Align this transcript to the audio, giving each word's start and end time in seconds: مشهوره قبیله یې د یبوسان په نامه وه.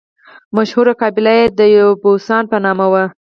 مشهوره 0.55 0.93
قبیله 1.01 1.33
یې 1.39 1.45
د 1.59 1.59
یبوسان 1.75 2.43
په 2.51 2.57
نامه 2.65 2.85
وه. 2.91 3.03